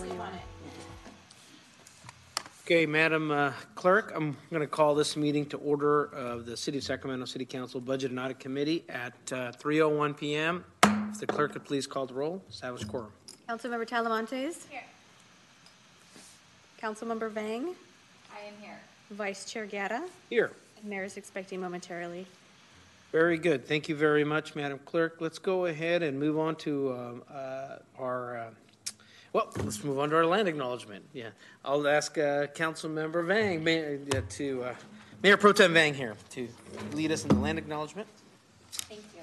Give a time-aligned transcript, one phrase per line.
[0.00, 0.28] when you it.
[2.64, 6.78] Okay, Madam uh, Clerk, I'm going to call this meeting to order of the City
[6.78, 10.64] of Sacramento City Council Budget and Audit Committee at uh, 3:01 PM.
[11.10, 13.10] If the clerk could please call the roll, establish quorum.
[13.48, 14.82] Councilmember Talamantes, Here.
[16.80, 17.74] Councilmember Vang,
[18.30, 18.78] I am here.
[19.10, 20.52] Vice Chair Guerra, Here.
[20.78, 22.26] and Mayor is expecting momentarily.
[23.10, 23.66] Very good.
[23.66, 25.16] Thank you very much, Madam Clerk.
[25.20, 28.50] Let's go ahead and move on to um, uh, our, uh,
[29.38, 31.04] well, let's move on to our land acknowledgement.
[31.12, 31.28] Yeah,
[31.64, 34.74] I'll ask uh, Councilmember Vang ma- uh, to, uh,
[35.22, 36.48] Mayor Pro Tem Vang here to
[36.92, 38.08] lead us in the land acknowledgement.
[38.72, 39.22] Thank you.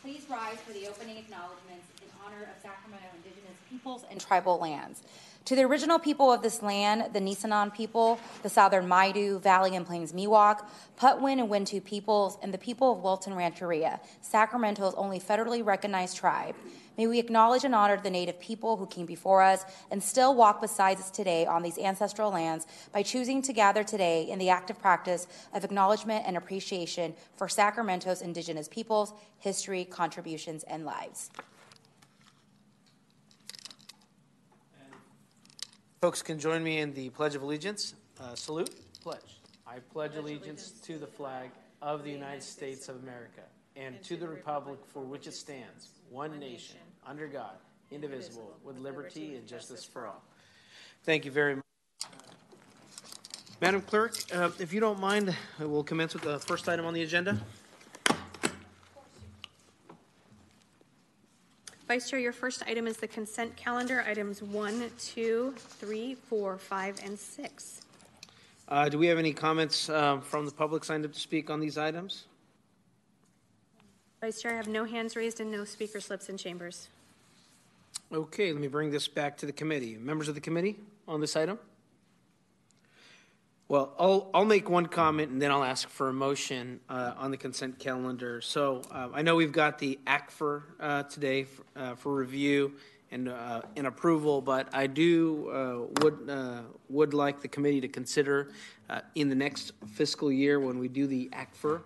[0.00, 5.02] Please rise for the opening acknowledgments in honor of Sacramento Indigenous peoples and tribal lands.
[5.46, 9.84] To the original people of this land, the Nisenan people, the Southern Maidu, Valley and
[9.84, 10.64] Plains Miwok,
[10.96, 16.54] Patwin and Wintu peoples, and the people of Wilton Rancheria, Sacramento's only federally recognized tribe.
[16.98, 20.60] May we acknowledge and honor the native people who came before us and still walk
[20.60, 24.80] beside us today on these ancestral lands by choosing to gather today in the active
[24.80, 31.30] practice of acknowledgement and appreciation for Sacramento's indigenous peoples, history, contributions, and lives.
[36.00, 37.94] Folks can join me in the Pledge of Allegiance.
[38.20, 38.70] Uh, salute.
[39.02, 39.40] Pledge.
[39.64, 43.42] I pledge allegiance to the flag of the United States of America
[43.78, 47.54] and to the republic for which it stands, one nation, under God,
[47.90, 50.22] indivisible, with liberty and justice for all.
[51.04, 51.64] Thank you very much.
[53.60, 57.02] Madam Clerk, uh, if you don't mind, we'll commence with the first item on the
[57.02, 57.40] agenda.
[61.86, 67.00] Vice Chair, your first item is the consent calendar, items one, two, three, four, five,
[67.02, 67.80] and 6.
[68.68, 71.60] Uh, do we have any comments um, from the public signed up to speak on
[71.60, 72.26] these items?
[74.20, 76.88] Vice Chair, I have no hands raised and no speaker slips in chambers.
[78.12, 79.96] Okay, let me bring this back to the committee.
[79.96, 81.56] Members of the committee on this item?
[83.68, 87.30] Well, I'll, I'll make one comment and then I'll ask for a motion uh, on
[87.30, 88.40] the consent calendar.
[88.40, 92.72] So uh, I know we've got the ACFR uh, today for, uh, for review
[93.10, 97.88] and, uh, and approval, but I do uh, would, uh, would like the committee to
[97.88, 98.52] consider
[98.90, 101.80] uh, in the next fiscal year when we do the ACFR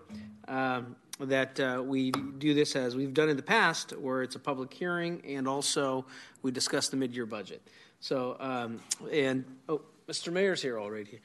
[0.47, 4.39] um, that uh, we do this as we've done in the past, where it's a
[4.39, 6.05] public hearing and also
[6.41, 7.61] we discuss the mid-year budget.
[7.99, 10.33] So, um, and oh, Mr.
[10.33, 11.21] Mayor's here already.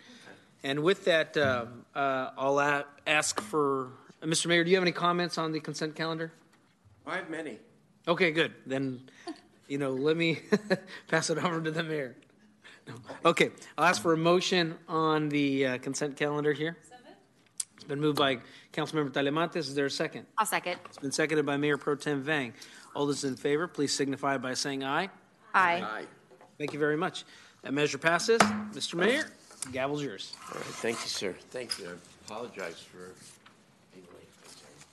[0.62, 3.90] And with that, uh, uh, I'll a- ask for
[4.22, 4.46] uh, Mr.
[4.46, 4.64] Mayor.
[4.64, 6.32] Do you have any comments on the consent calendar?
[7.06, 7.58] I have many.
[8.06, 8.52] Okay, good.
[8.66, 9.02] Then,
[9.68, 10.40] you know, let me
[11.08, 12.16] pass it over to the mayor.
[12.86, 12.94] No.
[13.26, 16.76] Okay, I'll ask for a motion on the uh, consent calendar here.
[17.76, 18.38] It's been moved by
[18.72, 19.56] Councilmember Talamantes.
[19.56, 20.26] Is there a second?
[20.38, 20.78] I'll second.
[20.86, 22.54] It's been seconded by Mayor Pro Tem Vang.
[22.94, 25.10] All those in favor, please signify by saying aye.
[25.54, 25.84] Aye.
[25.86, 26.04] Aye.
[26.56, 27.24] Thank you very much.
[27.62, 28.40] That measure passes.
[28.72, 28.94] Mr.
[28.94, 29.30] Mayor,
[29.66, 30.34] the gavel's yours.
[30.48, 31.34] All right, thank you, sir.
[31.50, 31.88] Thank you.
[31.88, 31.92] I
[32.26, 33.37] apologize for being late.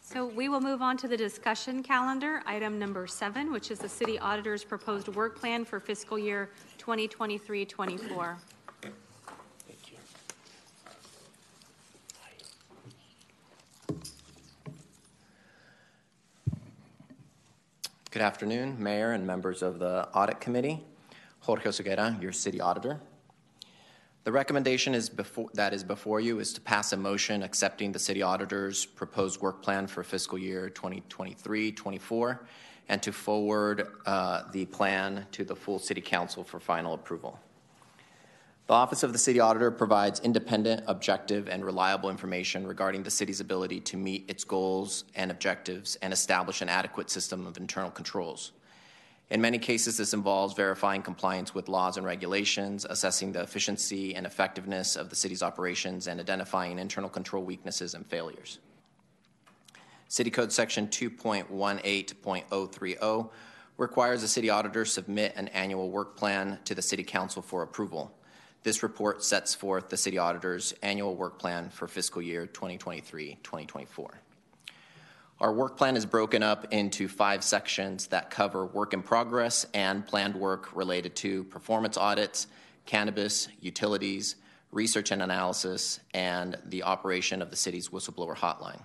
[0.08, 3.90] So we will move on to the discussion calendar, item number seven, which is the
[3.90, 8.36] city auditor's proposed work plan for fiscal year 2023-24.
[8.82, 8.94] Thank
[9.90, 9.98] you.
[18.12, 20.84] Good afternoon, Mayor and members of the Audit Committee.
[21.40, 23.02] Jorge Oseguera, your city auditor.
[24.26, 28.00] The recommendation is before, that is before you is to pass a motion accepting the
[28.00, 32.40] city auditor's proposed work plan for fiscal year 2023-24
[32.90, 37.40] and to forward uh, the plan to the full city council for final approval.
[38.66, 43.42] The Office of the City Auditor provides independent, objective, and reliable information regarding the city's
[43.42, 48.54] ability to meet its goals and objectives and establish an adequate system of internal controls.
[49.32, 54.24] In many cases, this involves verifying compliance with laws and regulations, assessing the efficiency and
[54.26, 58.60] effectiveness of the city's operations, and identifying internal control weaknesses and failures.
[60.08, 63.30] City Code Section 2.18.030
[63.78, 68.14] requires the city auditor submit an annual work plan to the City Council for approval.
[68.62, 74.22] This report sets forth the city auditor's annual work plan for fiscal year 2023 2024.
[75.42, 80.08] Our work plan is broken up into five sections that cover work in progress and
[80.08, 82.48] planned work related to performance audits,
[82.86, 84.38] cannabis, utilities,
[84.72, 88.82] research and analysis, and the operation of the city's whistleblower hotline.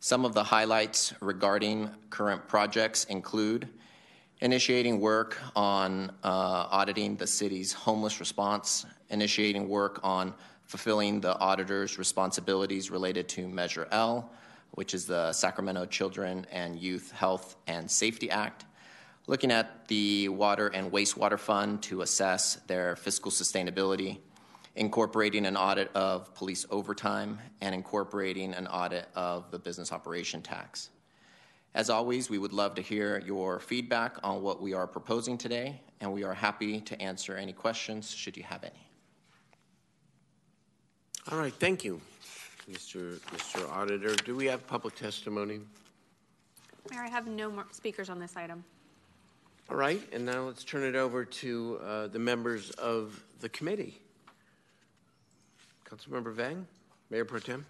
[0.00, 3.68] Some of the highlights regarding current projects include
[4.40, 10.34] initiating work on uh, auditing the city's homeless response, initiating work on
[10.64, 14.32] fulfilling the auditor's responsibilities related to Measure L,
[14.74, 18.64] which is the Sacramento Children and Youth Health and Safety Act,
[19.26, 24.18] looking at the water and wastewater fund to assess their fiscal sustainability,
[24.76, 30.90] incorporating an audit of police overtime, and incorporating an audit of the business operation tax.
[31.74, 35.80] As always, we would love to hear your feedback on what we are proposing today,
[36.00, 38.88] and we are happy to answer any questions should you have any.
[41.32, 42.00] All right, thank you,
[42.70, 43.18] Mr.
[43.18, 43.68] Mr.
[43.70, 44.14] Auditor.
[44.24, 45.60] Do we have public testimony?
[46.90, 48.64] Mayor, I have no more speakers on this item.
[49.70, 53.98] All right, and now let's turn it over to uh, the members of the committee.
[55.88, 56.66] Councilmember Vang,
[57.10, 57.64] Mayor Pro Tem.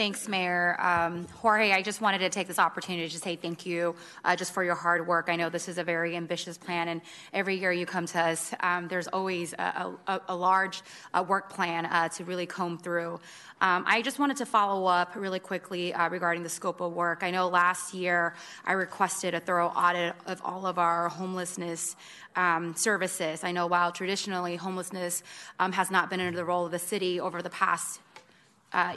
[0.00, 0.78] Thanks, Mayor.
[0.80, 3.94] Um, Jorge, I just wanted to take this opportunity to say thank you
[4.24, 5.28] uh, just for your hard work.
[5.28, 7.02] I know this is a very ambitious plan, and
[7.34, 10.80] every year you come to us, um, there's always a, a, a large
[11.12, 13.20] uh, work plan uh, to really comb through.
[13.60, 17.22] Um, I just wanted to follow up really quickly uh, regarding the scope of work.
[17.22, 21.94] I know last year I requested a thorough audit of all of our homelessness
[22.36, 23.44] um, services.
[23.44, 25.22] I know while traditionally homelessness
[25.58, 28.00] um, has not been under the role of the city over the past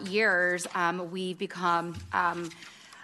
[0.06, 2.50] years, um, we've become um,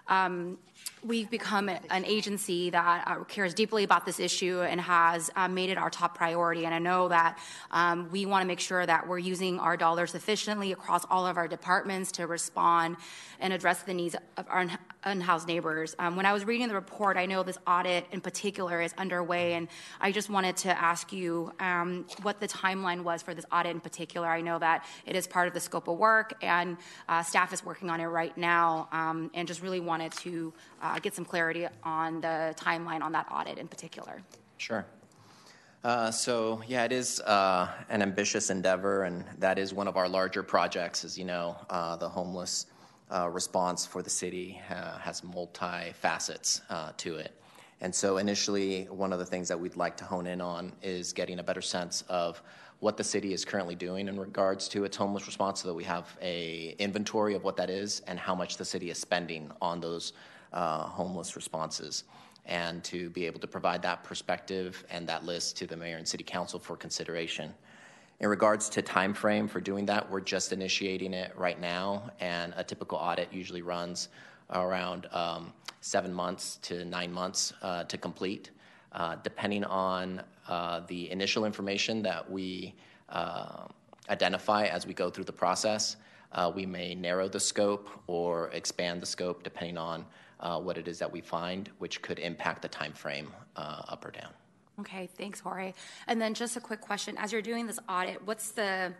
[0.07, 0.57] um,
[1.03, 5.69] we've become an agency that uh, cares deeply about this issue and has uh, made
[5.69, 6.65] it our top priority.
[6.65, 7.39] And I know that
[7.71, 11.37] um, we want to make sure that we're using our dollars efficiently across all of
[11.37, 12.97] our departments to respond
[13.39, 14.67] and address the needs of our
[15.05, 15.95] unhoused neighbors.
[15.97, 19.53] Um, when I was reading the report, I know this audit in particular is underway,
[19.53, 19.69] and
[20.01, 23.79] I just wanted to ask you um, what the timeline was for this audit in
[23.79, 24.27] particular.
[24.27, 26.77] I know that it is part of the scope of work, and
[27.07, 30.99] uh, staff is working on it right now, um, and just really wanted to uh,
[30.99, 34.21] get some clarity on the timeline on that audit in particular.
[34.57, 34.85] Sure.
[35.83, 40.09] Uh, so, yeah, it is uh, an ambitious endeavor, and that is one of our
[40.09, 42.65] larger projects, as you know, uh, the homeless
[43.11, 47.33] uh, response for the city uh, has multi facets uh, to it.
[47.79, 51.13] And so, initially, one of the things that we'd like to hone in on is
[51.13, 52.43] getting a better sense of
[52.81, 55.85] what the city is currently doing in regards to its homeless response, so that we
[55.85, 59.79] have a inventory of what that is and how much the city is spending on
[59.79, 60.11] those
[60.53, 62.03] uh, homeless responses,
[62.45, 66.07] and to be able to provide that perspective and that list to the mayor and
[66.07, 67.53] city council for consideration.
[68.19, 72.53] In regards to time frame for doing that, we're just initiating it right now, and
[72.57, 74.09] a typical audit usually runs
[74.51, 78.51] around um, seven months to nine months uh, to complete,
[78.91, 82.73] uh, depending on uh, the initial information that we
[83.09, 83.67] uh,
[84.09, 85.95] identify as we go through the process.
[86.31, 90.05] Uh, we may narrow the scope or expand the scope depending on
[90.39, 94.31] what it is that we find, which could impact the time frame up or down.
[94.79, 95.73] Okay, thanks, Jorge.
[96.07, 98.93] And then just a quick question: as you're doing this audit, what's the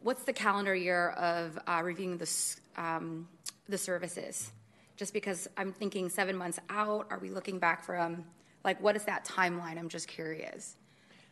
[0.00, 2.30] what's the calendar year of uh, reviewing the
[2.76, 3.28] um,
[3.68, 4.50] the services?
[4.96, 8.24] Just because I'm thinking seven months out, are we looking back from
[8.64, 9.78] like what is that timeline?
[9.78, 10.76] I'm just curious.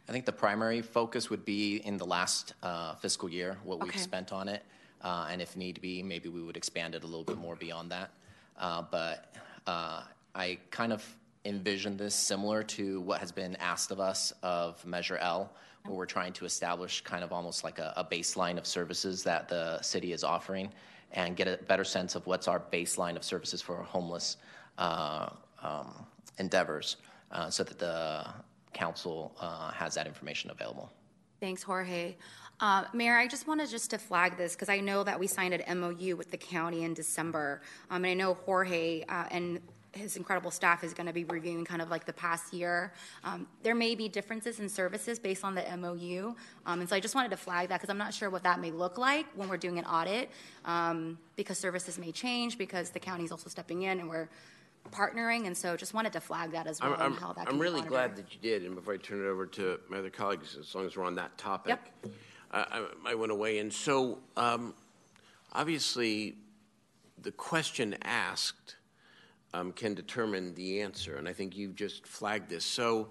[0.08, 3.90] I think the primary focus would be in the last uh, fiscal year, what we've
[3.90, 3.98] Okay.
[3.98, 4.64] spent on it,
[5.02, 7.90] uh, and if need be, maybe we would expand it a little bit more beyond
[7.92, 8.10] that.
[8.58, 9.34] Uh, but
[9.66, 10.02] uh,
[10.34, 11.04] I kind of
[11.44, 15.52] envision this similar to what has been asked of us of Measure L,
[15.84, 19.48] where we're trying to establish kind of almost like a, a baseline of services that
[19.48, 20.70] the city is offering
[21.12, 24.36] and get a better sense of what's our baseline of services for homeless
[24.76, 25.30] uh,
[25.62, 26.06] um,
[26.38, 26.96] endeavors
[27.32, 28.26] uh, so that the
[28.74, 30.90] council uh, has that information available.
[31.40, 32.16] Thanks, Jorge.
[32.60, 35.54] Uh, Mayor, I just wanted just to flag this because I know that we signed
[35.54, 39.60] an MOU with the county in December, um, and I know Jorge uh, and
[39.92, 42.92] his incredible staff is going to be reviewing kind of like the past year.
[43.24, 46.34] Um, there may be differences in services based on the MOU,
[46.66, 48.60] um, and so I just wanted to flag that because I'm not sure what that
[48.60, 50.28] may look like when we're doing an audit,
[50.64, 54.28] um, because services may change because the county is also stepping in and we're
[54.88, 57.42] partnering, and so just wanted to flag that as well I'm, and I'm, how that.
[57.42, 57.90] I'm can really monitored.
[57.90, 60.74] glad that you did, and before I turn it over to my other colleagues, as
[60.74, 61.78] long as we're on that topic,
[62.52, 63.70] I, I want to weigh in.
[63.70, 64.74] So, um,
[65.52, 66.36] obviously,
[67.20, 68.76] the question asked
[69.54, 72.64] um, can determine the answer, and I think you've just flagged this.
[72.64, 73.08] So,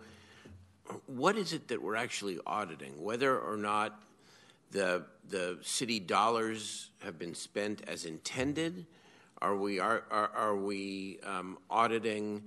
[1.06, 3.02] what is it that we're actually auditing?
[3.04, 4.02] Whether or not
[4.72, 8.86] the the city dollars have been spent as intended?
[9.42, 12.44] Are we are are, are we um, auditing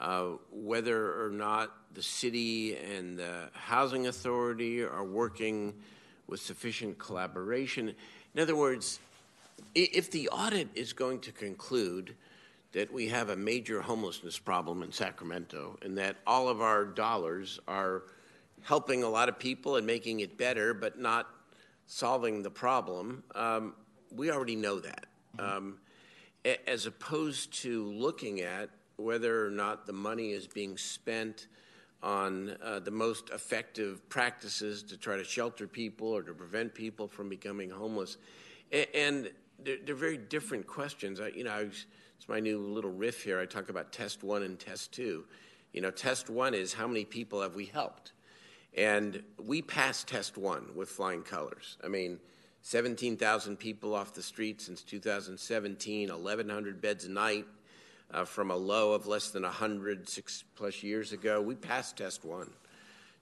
[0.00, 5.74] uh, whether or not the city and the housing authority are working
[6.26, 7.94] with sufficient collaboration?
[8.34, 8.98] In other words,
[9.74, 12.14] if the audit is going to conclude
[12.72, 17.60] that we have a major homelessness problem in Sacramento and that all of our dollars
[17.68, 18.02] are
[18.62, 21.28] helping a lot of people and making it better, but not
[21.86, 23.74] solving the problem, um,
[24.10, 25.06] we already know that.
[25.38, 25.81] Um, a-
[26.66, 31.46] as opposed to looking at whether or not the money is being spent
[32.02, 37.06] on uh, the most effective practices to try to shelter people or to prevent people
[37.06, 38.16] from becoming homeless.
[38.94, 39.30] And
[39.62, 41.20] they're, they're very different questions.
[41.20, 41.68] I, you know, I
[42.22, 43.40] it's my new little riff here.
[43.40, 45.24] I talk about test one and test two.
[45.72, 48.12] You know, test one is how many people have we helped?
[48.76, 51.78] And we passed test one with flying colors.
[51.82, 52.20] I mean,
[52.62, 57.44] 17,000 people off the street since 2017, 1,100 beds a night
[58.12, 61.40] uh, from a low of less than 100 six plus years ago.
[61.40, 62.50] We passed test one.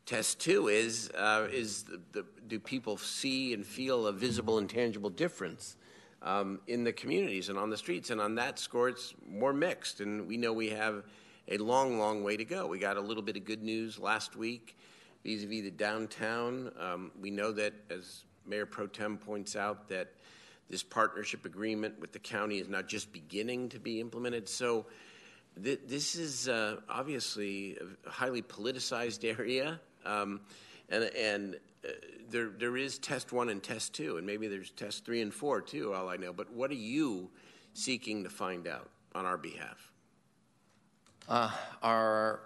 [0.05, 4.69] Test two is uh, is the, the, do people see and feel a visible and
[4.69, 5.77] tangible difference
[6.23, 8.11] um, in the communities and on the streets?
[8.11, 10.01] And on that score, it's more mixed.
[10.01, 11.05] And we know we have
[11.49, 12.67] a long, long way to go.
[12.67, 14.77] We got a little bit of good news last week
[15.25, 16.73] vis-a-vis the downtown.
[16.79, 20.13] Um, we know that, as Mayor Pro Tem points out, that
[20.69, 24.49] this partnership agreement with the county is not just beginning to be implemented.
[24.49, 24.87] So
[25.63, 30.41] th- this is uh, obviously a highly politicized area, um,
[30.89, 31.89] and, and uh,
[32.29, 35.61] there, there is test one and test two, and maybe there's test three and four
[35.61, 36.33] too, all I know.
[36.33, 37.31] But what are you
[37.73, 39.91] seeking to find out on our behalf?
[41.83, 42.41] Our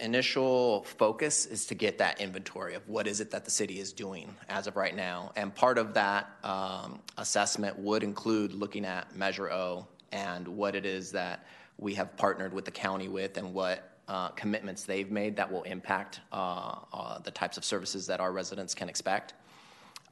[0.00, 3.92] initial focus is to get that inventory of what is it that the city is
[3.92, 5.32] doing as of right now.
[5.36, 10.84] And part of that um, assessment would include looking at Measure O and what it
[10.84, 11.46] is that
[11.78, 15.62] we have partnered with the county with and what uh, commitments they've made that will
[15.62, 19.34] impact uh, uh, the types of services that our residents can expect.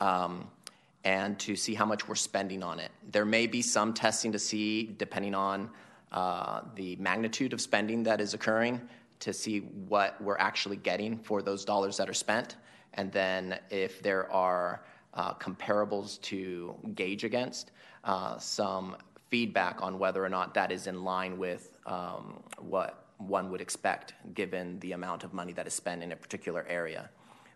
[0.00, 0.48] Um,
[1.04, 2.90] and to see how much we're spending on it.
[3.10, 5.70] There may be some testing to see, depending on
[6.12, 8.80] uh, the magnitude of spending that is occurring,
[9.20, 12.56] to see what we're actually getting for those dollars that are spent.
[12.94, 14.84] And then if there are
[15.14, 17.72] uh, comparables to gauge against,
[18.04, 18.96] uh, some
[19.28, 24.14] feedback on whether or not that is in line with um, what one would expect
[24.34, 27.10] given the amount of money that is spent in a particular area.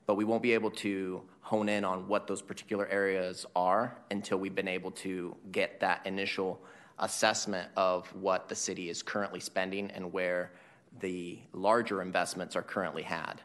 [0.06, 4.38] But we won't be able to hone in on what those particular areas are until
[4.38, 6.60] we've been able to get that initial
[6.98, 10.52] assessment of what the city is currently spending and where
[11.00, 13.40] the larger investments are currently had.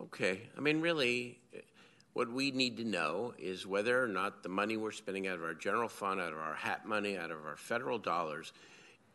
[0.00, 0.42] Okay.
[0.56, 1.40] I mean, really,
[2.12, 5.44] what we need to know is whether or not the money we're spending out of
[5.44, 8.52] our general fund, out of our HHAP money, out of our federal dollars,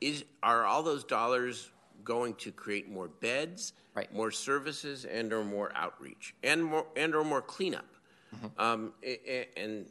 [0.02, 1.70] is are all those dollars
[2.04, 4.12] going to create more beds, Right.
[4.14, 7.86] more services, and or more outreach, and more and or more cleanup?
[8.58, 9.86] Um, a- a- and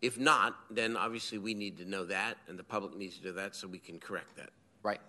[0.00, 3.32] if not, then obviously we need to know that, and the public needs to know
[3.32, 4.48] that, so we can correct that.
[4.82, 5.00] Right?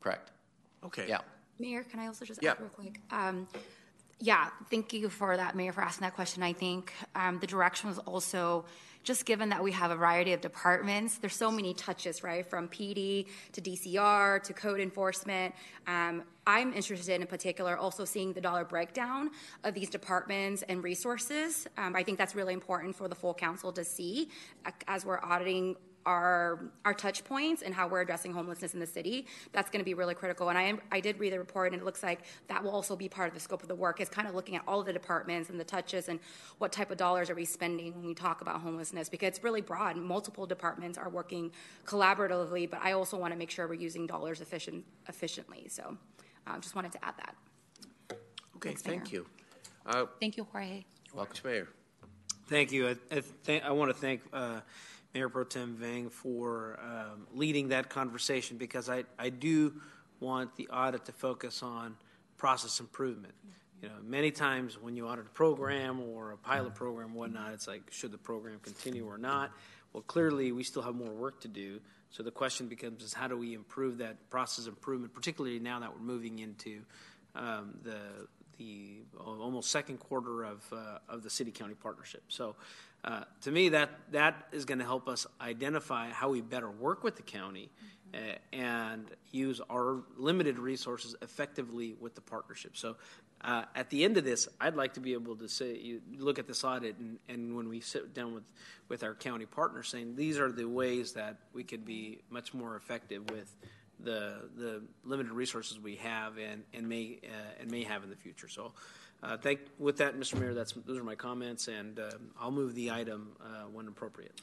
[0.00, 0.32] Correct.
[0.82, 1.06] Okay.
[1.08, 1.20] Yeah.
[1.58, 2.52] Mayor, can I also just Yeah.
[2.52, 3.00] add real quick?
[3.10, 3.48] Um,
[4.20, 6.42] yeah, thank you for that, Mayor, for asking that question.
[6.42, 8.64] I think um, the direction was also
[9.02, 12.46] just given that we have a variety of departments, there's so many touches, right?
[12.48, 15.54] From PD to DCR to code enforcement.
[15.86, 19.30] Um, I'm interested in particular also seeing the dollar breakdown
[19.62, 21.66] of these departments and resources.
[21.76, 24.30] Um, I think that's really important for the full council to see
[24.64, 28.86] uh, as we're auditing our our touch points and how we're addressing homelessness in the
[28.86, 29.26] city.
[29.52, 30.48] That's going to be really critical.
[30.48, 32.96] And I am, I did read the report, and it looks like that will also
[32.96, 34.00] be part of the scope of the work.
[34.00, 36.20] Is kind of looking at all of the departments and the touches and
[36.58, 39.60] what type of dollars are we spending when we talk about homelessness because it's really
[39.60, 39.96] broad.
[39.96, 41.50] Multiple departments are working
[41.84, 45.66] collaboratively, but I also want to make sure we're using dollars efficient efficiently.
[45.68, 45.96] So,
[46.46, 47.34] uh, just wanted to add that.
[48.56, 48.68] Okay.
[48.70, 49.22] Thanks, thank Mayor.
[49.22, 49.26] you.
[49.86, 50.84] Uh, Thank you, Jorge.
[51.14, 51.68] Welcome, Mayor.
[52.48, 52.88] Thank you.
[52.88, 54.60] I, I, th- I want to thank uh,
[55.14, 59.74] Mayor Pro Tem Vang for um, leading that conversation because I, I do
[60.18, 61.96] want the audit to focus on
[62.36, 63.34] process improvement.
[63.80, 67.68] You know, many times when you audit a program or a pilot program, whatnot, it's
[67.68, 69.52] like, should the program continue or not?
[69.92, 71.80] Well, clearly, we still have more work to do.
[72.10, 75.92] So the question becomes is how do we improve that process improvement, particularly now that
[75.92, 76.80] we're moving into
[77.34, 78.26] um, the
[78.58, 82.22] the almost second quarter of uh, of the city county partnership.
[82.28, 82.56] So,
[83.04, 87.04] uh, to me, that that is going to help us identify how we better work
[87.04, 87.70] with the county
[88.14, 88.18] uh,
[88.52, 92.76] and use our limited resources effectively with the partnership.
[92.76, 92.96] So.
[93.40, 96.38] Uh, at the end of this, I'd like to be able to say, you look
[96.38, 98.44] at this audit, and, and when we sit down with,
[98.88, 102.74] with our county partners, saying these are the ways that we could be much more
[102.74, 103.54] effective with
[104.00, 108.16] the the limited resources we have and and may uh, and may have in the
[108.16, 108.48] future.
[108.48, 108.72] So,
[109.24, 110.38] uh, thank with that, Mr.
[110.38, 110.54] Mayor.
[110.54, 114.40] That's those are my comments, and um, I'll move the item uh, when appropriate.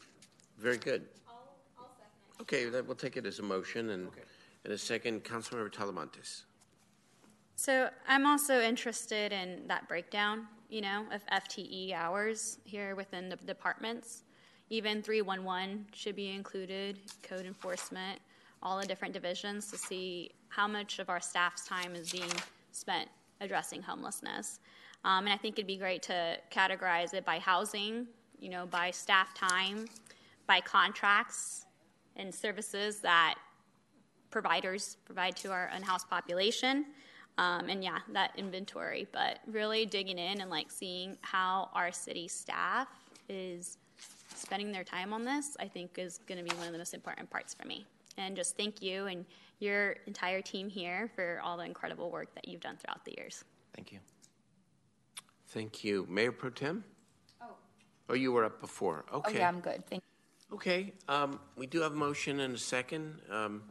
[0.58, 1.06] Very good.
[2.42, 4.08] Okay, then we'll take it as a motion and,
[4.64, 6.44] and a second, Councilmember Talamantes.
[7.56, 13.36] So I'm also interested in that breakdown, you know, of FTE hours here within the
[13.36, 14.24] departments.
[14.72, 18.20] Even 311 should be included, code enforcement.
[18.64, 22.32] all the different divisions to see how much of our staff's time is being
[22.72, 23.10] spent
[23.42, 24.60] addressing homelessness.
[25.04, 28.08] Um, and I think it'd be great to categorize it by housing,
[28.40, 29.88] you know, by staff time,
[30.48, 31.66] by contracts
[32.16, 33.36] and services that
[34.30, 36.86] providers provide to our unhoused population.
[37.38, 42.28] Um, and yeah, that inventory, but really digging in and like seeing how our city
[42.28, 42.88] staff
[43.30, 43.78] is
[44.36, 46.94] spending their time on this, I think is going to be one of the most
[46.94, 47.86] important parts for me.
[48.18, 49.26] And just thank you and
[49.62, 53.44] your entire team here for all the incredible work that you've done throughout the years.
[53.76, 54.00] Thank you.
[55.50, 56.06] Thank you.
[56.10, 56.84] Mayor Pro Tem?
[57.42, 57.46] Oh.
[58.10, 59.06] Oh, you were up before.
[59.08, 59.10] Okay.
[59.14, 59.38] Oh, Okay.
[59.40, 59.86] yeah, I'm good.
[59.88, 60.56] Thank you.
[60.56, 63.22] Okay, um, we do have a motion and a second.
[63.30, 63.64] Um,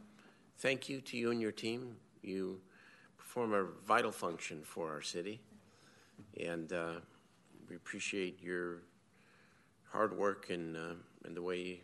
[0.57, 1.95] thank you to you and your team.
[2.23, 2.59] You
[3.19, 5.41] perform a vital function for our city,
[6.39, 6.93] and uh,
[7.69, 8.81] we appreciate your
[9.91, 10.93] hard work and uh,
[11.23, 11.81] and the way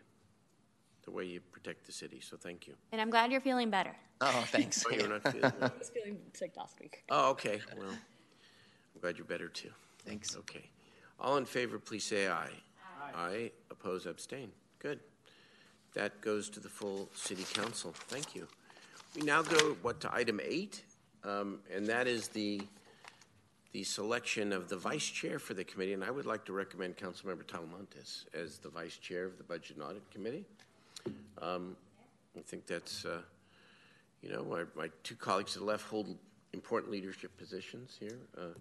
[1.07, 2.19] the way you protect the city.
[2.19, 2.73] So thank you.
[2.91, 3.95] And I'm glad you're feeling better.
[4.19, 4.83] Oh, thanks.
[4.85, 5.71] Oh, you're not feeling well.
[5.73, 7.05] I was feeling sick last week.
[7.09, 7.61] Oh, okay.
[7.77, 9.69] Well, I'm glad you're better too.
[10.05, 10.35] Thanks.
[10.35, 10.69] Okay.
[11.19, 12.51] All in favor, please say aye.
[13.15, 13.51] Aye.
[13.71, 14.51] Oppose, abstain.
[14.79, 14.99] Good.
[15.93, 17.93] That goes to the full city council.
[18.09, 18.45] Thank you.
[19.15, 20.83] We now go, what, to item eight?
[21.23, 22.61] Um, and that is the,
[23.71, 25.93] the selection of the vice chair for the committee.
[25.93, 29.77] And I would like to recommend Councilmember Talamantes as the vice chair of the Budget
[29.77, 30.43] and Audit Committee.
[31.41, 31.75] Um,
[32.37, 33.21] I think that's, uh,
[34.21, 36.17] you know, my, my two colleagues to the left hold
[36.53, 38.53] important leadership positions here uh,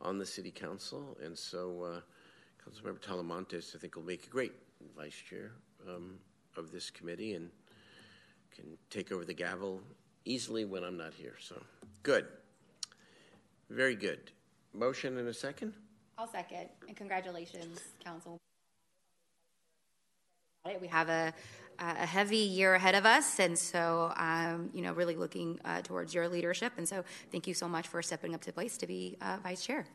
[0.00, 2.00] on the city council, and so uh,
[2.62, 4.52] Councilmember Talamantes, I think, will make a great
[4.96, 5.52] vice chair
[5.88, 6.14] um,
[6.56, 7.50] of this committee and
[8.54, 9.80] can take over the gavel
[10.24, 11.34] easily when I'm not here.
[11.40, 11.60] So,
[12.02, 12.26] good,
[13.68, 14.30] very good.
[14.72, 15.72] Motion and a second.
[16.18, 18.38] I'll second, and congratulations, council.
[20.80, 21.32] We have a,
[21.80, 26.14] a heavy year ahead of us, and so, um, you know, really looking uh, towards
[26.14, 26.72] your leadership.
[26.76, 29.38] And so, thank you so much for stepping up to the place to be uh,
[29.42, 29.86] vice chair.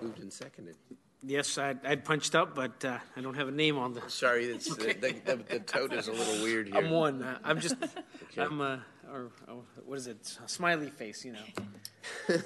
[0.00, 0.76] Moved and seconded.
[1.22, 4.02] Yes, I'd, I'd punched up, but uh, I don't have a name on the.
[4.08, 6.76] Sorry, it's, the, the, the, the tote is a little weird here.
[6.76, 7.22] I'm one.
[7.22, 7.74] Uh, I'm just.
[7.82, 8.42] okay.
[8.42, 8.84] I'm a.
[9.10, 10.38] Or oh, what is it?
[10.44, 12.38] A smiley face, you know.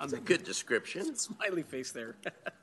[0.00, 1.16] It's a good description.
[1.16, 2.16] smiley face there.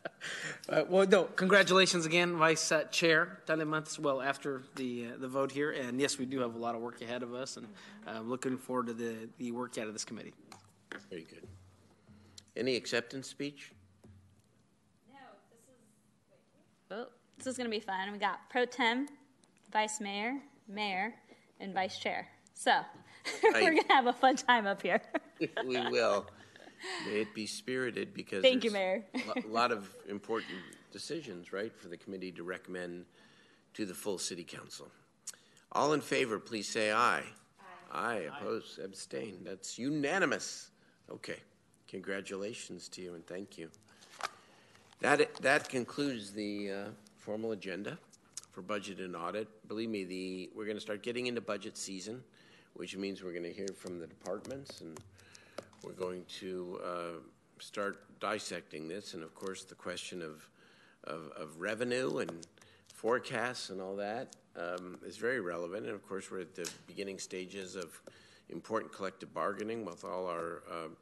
[0.70, 4.00] uh, well, no, congratulations again, Vice uh, Chair Talamantes.
[4.00, 6.82] Well, after the uh, the vote here, and yes, we do have a lot of
[6.82, 7.68] work ahead of us, and
[8.08, 10.34] uh, looking forward to the the work out of this committee.
[11.10, 11.46] Very good.
[12.56, 13.74] Any acceptance speech?
[15.10, 16.98] No.
[16.98, 18.12] Oh, this is going to be fun.
[18.14, 19.08] We got pro tem,
[19.74, 21.14] vice mayor, mayor,
[21.60, 22.30] and vice chair.
[22.54, 22.72] So
[23.44, 25.02] we're going to have a fun time up here.
[25.40, 26.28] We will.
[27.06, 29.44] May it be spirited because Thank you, there's Mayor.
[29.44, 30.52] A lot of important
[30.92, 33.06] decisions, right, for the committee to recommend
[33.74, 34.88] to the full city council.
[35.72, 37.24] All in favor, please say aye.
[37.92, 38.28] Aye.
[38.40, 39.40] oppose, abstain.
[39.44, 40.72] That's unanimous.
[41.10, 41.40] Okay.
[41.88, 43.70] Congratulations to you and thank you.
[45.02, 46.86] That, that concludes the uh,
[47.18, 47.98] formal agenda
[48.52, 49.48] for budget and audit.
[49.68, 52.24] Believe me, the, we're going to start getting into budget season,
[52.74, 55.00] which means we're going to hear from the departments and
[55.86, 57.20] we're going to uh,
[57.60, 59.14] start dissecting this.
[59.14, 60.50] And of course, the question of,
[61.04, 62.48] of, of revenue and
[62.94, 65.86] forecasts and all that um, is very relevant.
[65.86, 68.02] And of course, we're at the beginning stages of
[68.50, 70.98] important collective bargaining with all our, um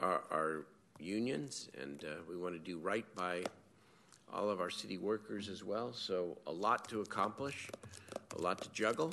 [0.00, 0.66] our, our
[0.98, 3.42] unions, and uh, we want to do right by
[4.32, 5.92] all of our city workers as well.
[5.92, 7.68] So a lot to accomplish,
[8.36, 9.12] a lot to juggle,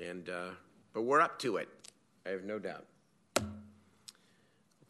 [0.00, 0.50] and uh,
[0.92, 1.68] but we're up to it.
[2.26, 2.84] I have no doubt.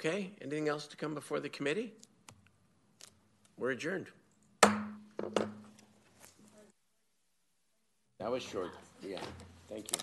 [0.04, 0.32] Okay.
[0.40, 1.92] Anything else to come before the committee?
[3.56, 4.08] We're adjourned.
[8.18, 8.72] That was short.
[9.00, 9.20] Yeah.
[9.68, 10.00] Thank you.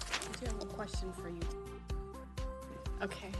[0.00, 1.38] I do have a question for you.
[3.00, 3.30] Okay.